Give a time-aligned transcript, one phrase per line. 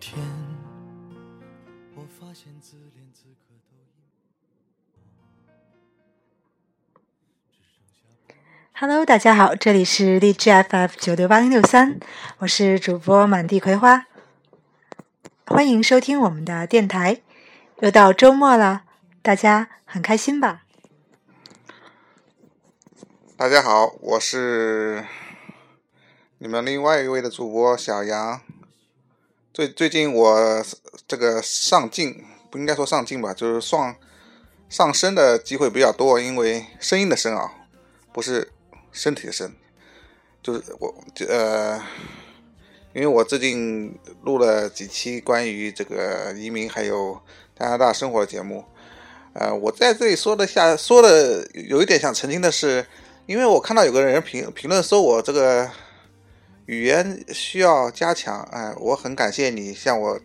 [0.00, 0.18] 天，
[1.94, 3.92] 我发现自怜此刻都已。
[8.72, 12.00] Hello，大家好，这里是荔枝 FF 九六八零六三，
[12.38, 14.06] 我是主播满地葵花，
[15.46, 17.20] 欢迎收听我们的电台。
[17.80, 18.84] 又到周末了，
[19.20, 20.62] 大家很开心吧？
[23.36, 25.04] 大家好，我是
[26.38, 28.40] 你们另外一位的主播小杨。
[29.52, 30.64] 最最近我
[31.08, 33.96] 这个上镜不应该说上镜吧，就是上
[34.68, 37.52] 上升的机会比较多，因为声音的声啊，
[38.12, 38.52] 不是
[38.92, 39.52] 身体的身，
[40.42, 40.94] 就是我
[41.28, 41.78] 呃，
[42.94, 47.20] 因为我最近录了几期关于这个移民还有
[47.58, 48.64] 加拿大生活的节目，
[49.32, 52.86] 呃，我在这里说的下说的有一点想澄清的是。
[53.26, 55.70] 因为我看到有个人评评论说我这个
[56.66, 60.20] 语言需要加强，哎，我很感谢你向我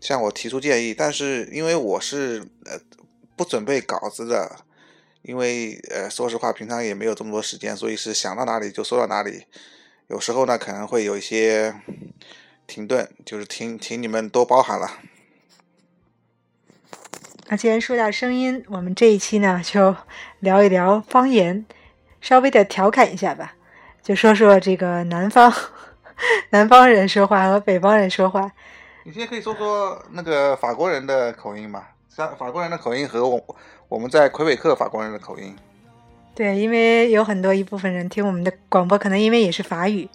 [0.00, 2.80] 向我提出建议，但是因为我是呃
[3.36, 4.64] 不准备稿子的，
[5.22, 9.44] 因为呃说实话平常也没有这么多时间，所以是想到哪里就说到哪里，
[10.08, 11.74] 有时候呢可能会有一些
[12.66, 14.98] 停顿，就是请请你们多包涵了。
[17.46, 19.94] 那既然说到声音，我们这一期呢就
[20.40, 21.64] 聊一聊方言。
[22.20, 23.56] 稍微的调侃一下吧，
[24.02, 25.52] 就说说这个南方
[26.50, 28.50] 南方人说话和北方人说话。
[29.04, 31.90] 你现在可以说说那个法国人的口音吧？
[32.08, 33.40] 像法国人的口音和我
[33.88, 35.56] 我们在魁北克法国人的口音。
[36.34, 40.08] 对，因为有很多一部分人听我们的广播，可能因为也是法语。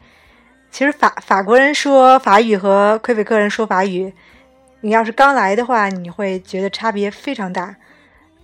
[0.71, 4.13] 其实法法国人说法语和魁北克人说法语，
[4.81, 7.75] 你要是刚来的话，你会觉得差别非常大。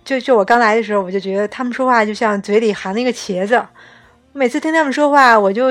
[0.04, 3.64] 就就我刚来的时候，我就觉得他们说话就像嘴里含了一个茄子。
[4.32, 5.66] 每次听他们说话，我就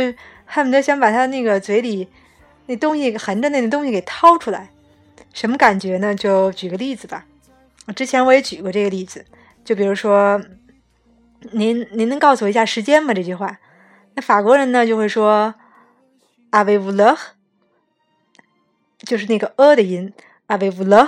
[0.45, 2.07] 恨不得想把他那个嘴里
[2.67, 4.69] 那东西含着那个东西给掏出来。
[5.33, 6.13] 什么感觉呢？
[6.13, 7.25] 就举个例子吧。
[7.95, 9.25] 之前我也举过这个例子，
[9.65, 10.41] 就比如说，
[11.53, 13.13] 您您能告诉我一下时间吗？
[13.13, 13.57] 这句话，
[14.13, 15.55] 那法国人呢就会说
[16.51, 17.17] a v e v u l e
[18.99, 20.13] 就是那个 “a” 的音
[20.47, 21.07] a v e v u l e。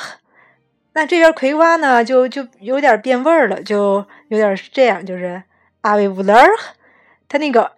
[0.93, 5.43] 那这边葵花呢，就就有点变味儿了，就有点是这样，就是
[5.81, 6.47] 阿维乌勒尔，
[7.33, 7.71] 它那个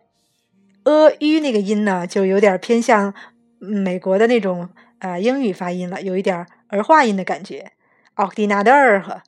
[0.84, 3.14] 呃 u 那个音呢，就有点偏向
[3.58, 4.68] 美国的那种
[5.00, 7.72] 呃英语发音了，有一点儿化音的感觉。
[8.16, 9.22] 奥迪纳德尔和，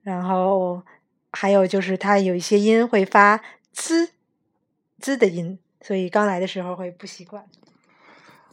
[0.00, 0.82] 然后
[1.32, 3.42] 还有就是它有一些音会发
[3.74, 4.08] 滋
[4.98, 7.44] 滋的音，所以刚来的时候会不习惯。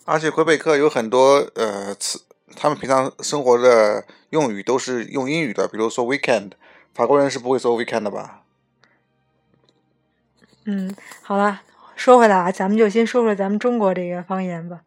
[0.04, 2.24] 而且魁北克有很多呃词。
[2.58, 6.52] 他们平常生活的用语都是用英语的，比如说 weekend，
[6.94, 8.41] 法国人是不会说 weekend 的吧？
[10.66, 11.62] 嗯，好了，
[11.96, 14.82] 说回来啊，咱们就先说说咱们中国这个方言吧。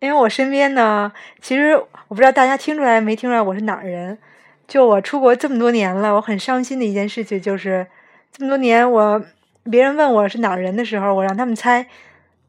[0.00, 4.18] 因为我身边呢，其实我不知道大家听出来没听出来我是哪儿人。
[4.66, 7.86] 就我出国这么多年了，我很伤心的一件事情就是，
[8.32, 9.22] 这么多年我
[9.64, 11.86] 别人问我是哪儿人的时候，我让他们猜，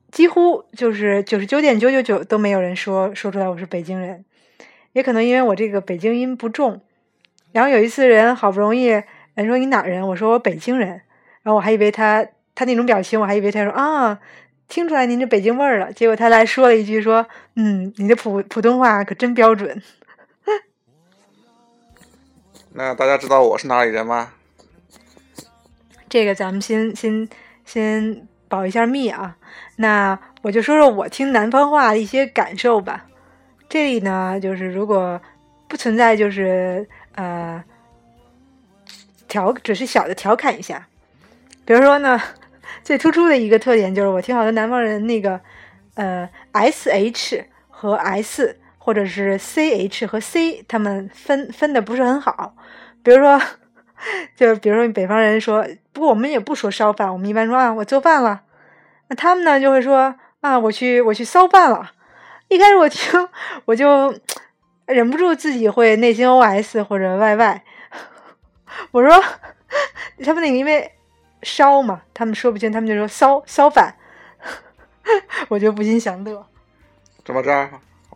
[0.09, 4.24] 几乎就是九十九点九九九都没有人说说出来我是北京人。
[4.94, 6.80] 也可能因为我这个北京音不重，
[7.51, 10.90] 然后有一次人好不容易人说你哪儿人，我说我北京人，
[11.41, 14.19] 然后我还以为他他那种表情，我还以为他说啊，
[14.67, 15.91] 听出来您这北京味儿了。
[15.91, 19.81] 结果他来说了一句说，嗯，你的普普通话可真标准。
[22.73, 24.33] 那大家知道我是哪里人吗？
[26.09, 27.27] 这个咱们先先
[27.65, 29.35] 先保一下密啊。
[29.77, 33.05] 那我就说说我听南方话的一些感受吧。
[33.67, 35.19] 这里呢，就是如果
[35.67, 37.63] 不存在，就是呃
[39.27, 40.88] 调，只是小的调侃一下。
[41.65, 42.21] 比如说呢，
[42.81, 45.39] 最突出的一个特点就是，我听好多南方人那个
[45.95, 52.55] 呃 S H 和 S，或者是 C H 和 C，他们分分的不是很好。
[53.03, 53.41] 比如说，
[54.35, 58.41] 就是比如说北方人说，不过我们也不说烧饭，我们一般说啊，我做饭了。
[59.09, 61.91] 那他们呢就会说啊，我去我去烧饭了。
[62.47, 63.27] 一开始我听，
[63.65, 64.13] 我就
[64.85, 67.61] 忍不住自己会内心 OS 或者 YY。
[68.91, 69.23] 我说
[70.23, 70.91] 他们那个因为
[71.44, 73.95] 烧嘛，他们说不清，他们就说烧烧饭，
[75.50, 76.45] 我就不禁想乐。
[77.25, 77.69] 怎么着？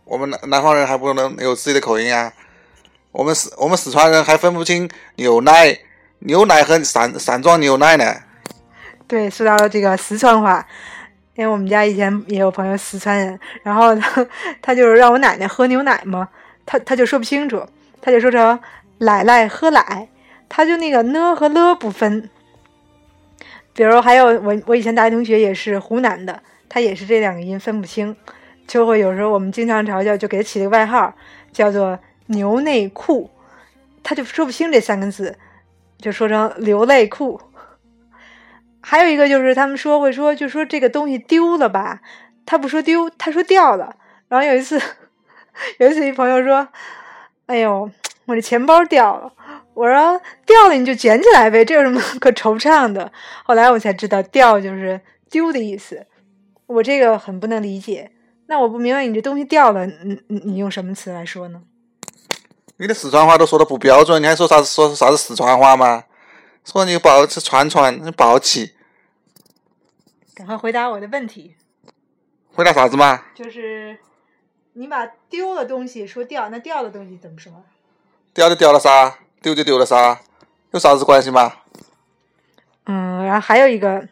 [0.04, 2.32] 我们南南方人还不能有自己的口音啊？
[3.12, 5.78] 我们四我们四川人还分不清牛奶
[6.20, 8.14] 牛奶和散散装牛奶呢。
[9.06, 10.66] 对，说到了这个四川话。
[11.34, 14.26] 因为我们家以前也有朋友四川人，然后他
[14.60, 16.28] 他就是让我奶奶喝牛奶嘛，
[16.66, 17.64] 他他就说不清楚，
[18.02, 18.58] 他就说成
[18.98, 20.08] 奶奶喝奶，
[20.48, 22.28] 他就那个呢和了不分。
[23.78, 28.16] 比如还有我我以前大学同学也是湖南的，他也是这两个音分不清。
[28.66, 31.14] 就会有时候我们经常嘲笑，就给他起了个外号，
[31.52, 31.96] 叫做
[32.26, 33.30] “牛内裤”，
[34.02, 35.38] 他就说不清这三个字，
[35.96, 37.40] 就说成“流泪裤”。
[38.82, 42.00] 还有一个就是他们说会说，就说这个东西丢了吧，
[42.44, 43.94] 他不说丢，他说掉了。
[44.26, 44.82] 然后有一次，
[45.78, 46.66] 有一次一朋友说
[47.46, 47.88] ：“哎呦，
[48.26, 49.32] 我这钱包掉了。”
[49.78, 53.12] 我说：“掉了你就捡起来呗，这有什么可 惆怅的？”
[53.46, 56.04] 后来我才知道，掉就是丢的意思。
[56.66, 58.10] 我这个很不能理解。
[58.46, 61.62] 那我不明白，你这东西掉了，你你你用什么词来说呢？
[62.78, 66.02] 你的四川话都说的不标准，你还说啥子说啥子四川话吗？
[66.64, 68.72] 说你不好吃串串，你暴气。
[70.34, 71.54] 赶快回答我的问题。
[72.52, 73.22] 回答啥子嘛？
[73.32, 73.96] 就是
[74.72, 77.52] 你把丢了东西说掉，那掉的东西怎么说？
[78.34, 80.18] 掉就掉了噻，丢就丢了噻，
[80.72, 81.52] 有啥子关系吗？
[82.86, 84.08] 嗯，然后还有一个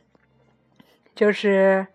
[1.15, 1.87] 就是，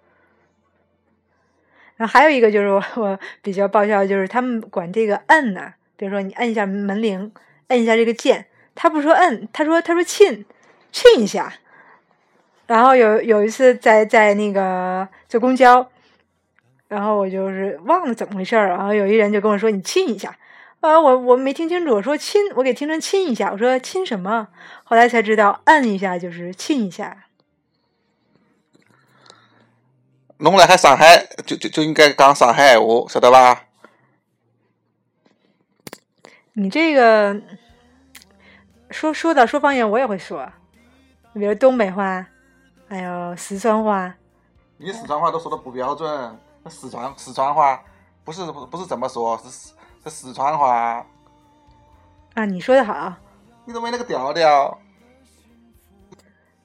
[1.96, 7.32] 然后还有一个就是我 我比较爆笑，就是他们管这个摁呐、比如说你摁一下门铃，
[7.68, 10.46] 摁一下这个键，他不说摁，他说他说亲
[10.92, 11.54] 亲一下。
[12.68, 15.90] 然后有有一次在在那个坐公交，
[16.88, 20.34] 然后我就是忘了怎么回事儿，然后有一人就跟我说你亲一下，
[20.82, 24.48] 啊我我没听清楚，我说亲，我给听成亲一下，我说亲什么？
[24.84, 27.26] 后来才知道摁一下就是亲一下。
[30.38, 33.66] 弄来海上海就就就应该讲上海话，晓得吧？
[36.54, 37.40] 你这个
[38.90, 40.52] 说说到说方言，我也会说，
[41.34, 42.26] 比如东北话，
[42.90, 44.16] 还有四川话。
[44.78, 47.84] 你四川话都说的不标准，那四川四川话
[48.24, 51.06] 不是不是怎么说，是四是四川话，
[52.34, 53.14] 啊，你说的好。
[53.66, 54.80] 你都没那个调调。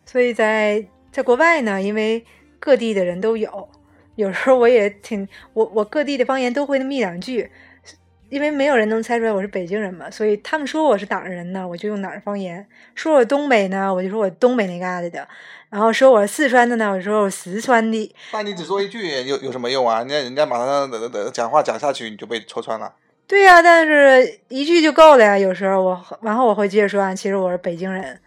[0.07, 2.25] 所以在在国外呢，因为
[2.59, 3.69] 各地的人都有，
[4.15, 7.51] 有时候我也挺我我各地的方言都会那么一两句，
[8.31, 15.29] 因为没有人能猜出来我是北京人嘛，所以他们说我是哪儿人呢，我就用哪儿方言；说我东北呢，我就说我东北那嘎达的；
[15.69, 18.15] 然后说我是四川的呢，我就说我四川的。
[18.33, 19.99] 那你只说一句有有什么用啊？
[19.99, 20.91] 人家人家马上
[21.33, 22.95] 讲话讲下去，你就被戳穿了。
[23.29, 25.37] 对呀、但是一句就够了呀。
[25.37, 28.21] 有时候我然后我会接着说啊，其实我是北京人。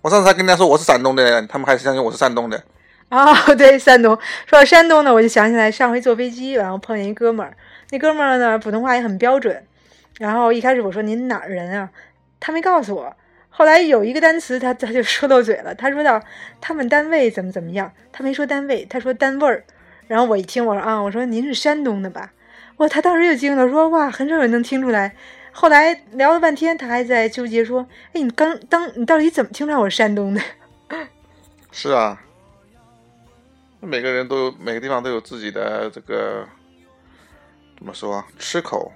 [0.00, 2.62] 我上次还跟人家说我是山东的，他们还是相信我是山东的。
[3.10, 4.16] 哦，对，山东。
[4.46, 7.54] 说到山东呢，我就想起来上回坐飞机，然后碰见一哥们儿，
[7.90, 9.62] 那哥们儿呢普通话也很标准。
[10.18, 11.90] 然后一开始我说您哪儿人啊？
[12.40, 13.14] 他没告诉我。
[13.50, 16.22] 后来有一个单词他他就说漏嘴了，他说到
[16.60, 19.64] 他们单位怎么怎么样，他没说单位，他说单位儿。
[20.06, 22.32] 然后我一听，我说啊，我说您是山东的吧？
[22.78, 25.14] 哇，他当时就惊了，说哇，很少有人能听出来。
[25.52, 30.42] 后来聊了半天，他还在纠结说，哎，你刚当你到底怎么听出来我是山东的？
[31.72, 32.20] 是啊，
[33.80, 36.46] 每个人都有每个地方都有自己的这个
[37.78, 38.92] 怎么说吃口。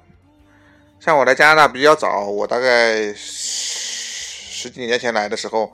[0.99, 5.73] 像我来加拿大比较早，我大概十几年前来的时候，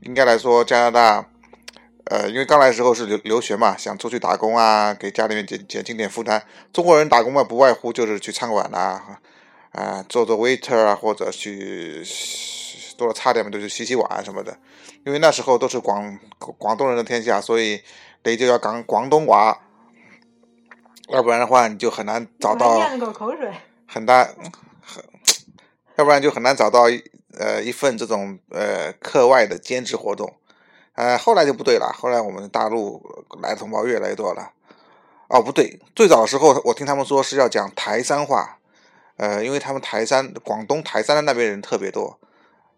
[0.00, 1.26] 应该来说加拿大，
[2.06, 6.44] 呃，因为刚来的时候是留留学嘛，想出去打工啊，给家里面减减轻点负担。
[6.70, 9.20] 中国人打工嘛，不外乎就是去餐馆啊，
[9.72, 12.04] 啊、做做 waiter 啊，或者去
[12.98, 14.58] 做的差点嘛，就是洗洗碗什么的。
[15.06, 17.82] 因为那时候都是广广东人的天下，所以
[18.22, 19.62] 得就要讲广东话，
[21.08, 23.50] 要不然的话你就很难找到咽了口口水。
[23.86, 24.24] 很大
[24.82, 25.02] 很，
[25.96, 26.82] 要不然就很难找到
[27.38, 30.34] 呃一份这种呃课外的兼职活动。
[30.94, 33.02] 呃，后来就不对了，后来我们大陆
[33.42, 34.52] 来的同胞越来越多了。
[35.28, 38.58] 哦，不对，最早的时候我听他们说是要讲台山话，
[39.16, 42.18] 呃，因为他们台山广东台山的那边人特别多。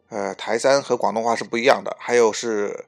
[0.08, 2.86] 呃，台山和广东话是不一样的，还有是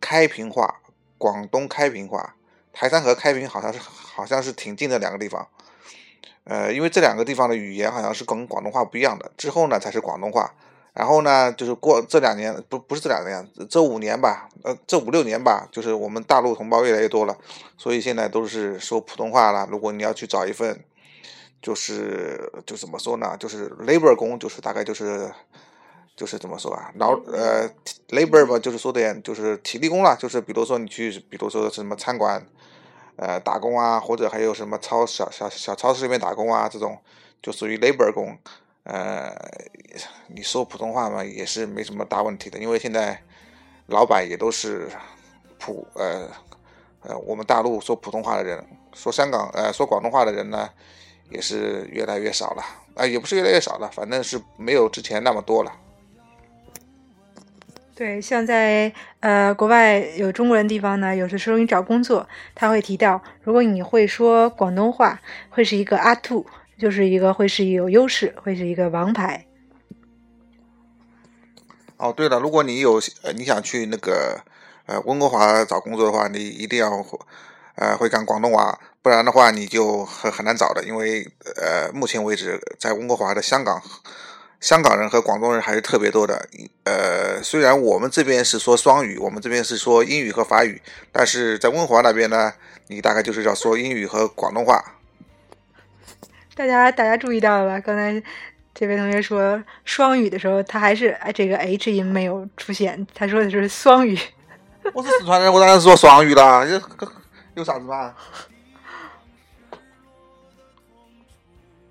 [0.00, 0.80] 开平话，
[1.18, 2.36] 广东开平话，
[2.72, 5.48] 台山和开平好像是好像是挺近的两个地方。
[6.44, 10.54] 呃，因为这两个地方的语言好像是跟广东话不一样的，之后呢才是广东话。
[10.92, 17.36] 然后呢，就是过这两年，不不是这两年，这五年吧，呃，这五六年吧，就是我们大陆同胞越来越多了，
[17.78, 19.66] 所以现在都是说普通话了。
[19.70, 20.84] 如果你要去找一份，
[21.60, 25.30] 就是就怎么说呢，就是 labor 工，就是大概就是
[26.14, 27.68] 就是怎么说啊，劳呃
[28.08, 32.46] labor 吧，就是说点就是体力工了，就是比如说你去，比如说什么餐馆。
[33.16, 36.98] 呃，打工啊，或者还有什么超小小小超市里面打工啊，这种
[37.42, 38.36] 就属于 labor 工。
[38.84, 39.32] 呃，
[40.28, 43.20] 你说普通话嘛，也是没什么大问题的，因为现在
[43.86, 44.88] 老板也都是
[45.58, 46.28] 普呃
[47.02, 50.68] 呃，我们大陆说普通话的人，说香港呃说广东话的人呢，
[51.30, 52.62] 也是越来越少了。
[52.94, 55.72] 啊、也不是越来越少了，反正是没有之前那么多了。
[57.94, 66.44] 对，像在呃国外有中国人地方呢，有的时候你找工作，他会提到，如果你会说广东话，会是一个阿兔，
[66.82, 69.46] 就是一个会是有优势，会是一个王牌。
[71.96, 74.40] 哦，对了，如果你有呃你想去那个
[74.86, 77.06] 呃温哥华找工作的话，你一定要
[77.76, 81.24] 呃会讲广东话，不然的话你就很很难找的，因为
[81.54, 83.80] 呃目前为止在温哥华的香港
[84.58, 86.48] 香港人和广东人还是特别多的。
[86.82, 92.52] 呃，虽然我们这边是说双语，我们这边是说英语和法语，但是在温哥华那边呢，
[92.88, 94.96] 你大概就是要说英语和广东话。
[96.54, 97.80] 大家大家注意到了吧？
[97.80, 98.22] 刚才。
[98.74, 104.18] 这位同学说双语的时候，他还是哎这个 H 音没有出现，他说的是双语。
[104.94, 106.80] 我是四川人，我当然是说双语了，有
[107.56, 108.14] 有啥子嘛？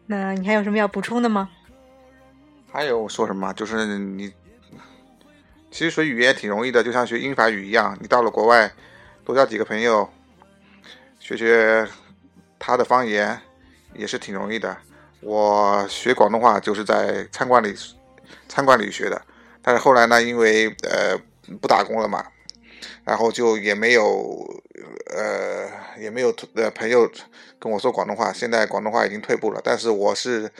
[0.08, 1.52] 那你还有什么要补充的吗？
[2.72, 3.54] 还有说什么？
[3.54, 4.34] 就是你
[5.70, 8.72] 其实学语言挺容易的，就像学英法语一样，你到了国外
[9.24, 10.10] 多交几个朋友，
[11.20, 11.88] 学学
[12.58, 13.40] 他的方言
[13.94, 14.76] 也是挺容易的。
[15.22, 17.76] 我学广东话就是在餐馆里
[18.50, 19.22] 餐馆里学的，
[19.62, 21.16] 但是后来呢，因为呃
[21.62, 22.26] 不打工了嘛，
[23.04, 24.44] 然后就也没有
[25.16, 25.70] 呃
[26.00, 27.08] 也没有呃朋友
[27.60, 28.34] 跟我说广东话。
[28.34, 30.52] 现在广东话已经退步了，但是我是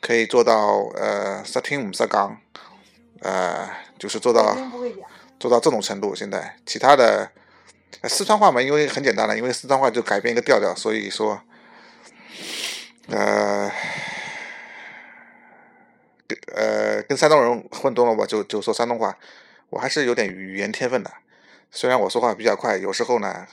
[0.00, 2.34] 可以做到呃识听唔识讲，
[3.20, 3.68] 呃
[3.98, 4.56] 就是做到
[5.38, 6.14] 做到这种程度。
[6.14, 7.30] 现在其他的
[8.04, 11.38] 四川话嘛，因为很简单了，因为四川话就改变一个调调，所以说。
[13.10, 13.70] 呃，
[16.26, 19.16] 跟呃跟山东人混多了，我就就说山东话，
[19.70, 21.10] 我还是有点语言天分的。
[21.70, 23.46] 虽然我说话比较快，有时候呢，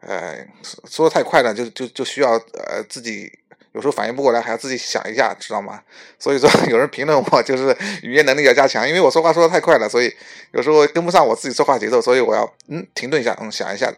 [0.00, 0.46] 呃，
[0.88, 3.30] 说的太快了，就就就需要呃自己
[3.72, 5.82] 有时候反应不过来，还要自己想一下，知道吗？
[6.18, 10.14] 所以说 有人评论我就是语言能力要加强，因为我说话说的太快了，所以
[10.52, 13.92] 有时候跟不上我自己说话节奏，所以我要嗯停顿一下，嗯想一下。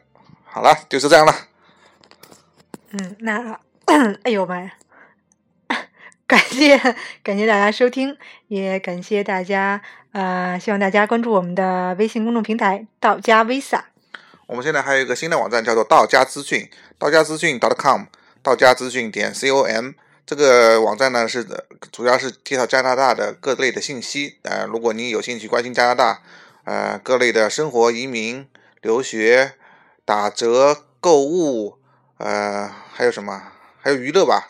[0.44, 1.34] 好了，就是这样了。
[2.90, 3.60] 嗯，那
[4.22, 4.72] 哎呦妈呀！
[6.26, 6.78] 感谢
[7.22, 8.16] 感谢大家收听，
[8.48, 13.82] 也感谢大家，呃，希望大家关注我们的微信公众平台“道家 Visa”。
[14.46, 18.04] 我们现在还有一个新的网站，叫做“道家资讯”，道家资讯 .com，
[18.42, 19.92] 道家资讯点 com。
[20.24, 21.46] 这个网站呢是
[21.92, 24.38] 主要是介绍加拿大的各类的信息。
[24.42, 26.22] 呃，如果您有兴趣关心加拿大，
[26.64, 28.48] 呃，各类的生活、移民、
[28.80, 29.52] 留学、
[30.06, 31.76] 打折、购物，
[32.16, 33.42] 呃，还有什么？
[33.82, 34.48] 还有娱乐吧。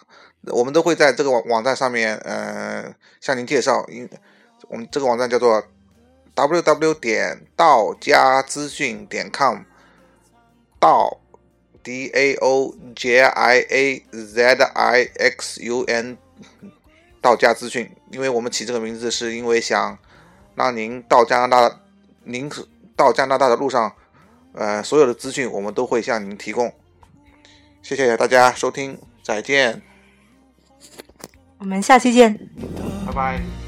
[0.49, 3.85] 我们都会在这个网网站上面，呃，向您介绍。
[3.89, 4.09] 因
[4.69, 5.63] 我们这个网站叫做
[6.35, 9.61] w w 点道家资讯点 com，
[10.79, 11.21] 道
[11.83, 16.17] d a o j i a z i x u n，
[17.21, 17.91] 道家资讯。
[18.11, 19.99] 因为我们起这个名字，是因为想
[20.55, 21.81] 让您到加拿大，
[22.25, 22.51] 您
[22.97, 23.93] 到加拿大的路上，
[24.53, 26.73] 呃，所有的资讯我们都会向您提供。
[27.83, 29.94] 谢谢大家收听，再见。
[31.64, 32.38] 我们下期见，
[33.06, 33.63] 拜拜。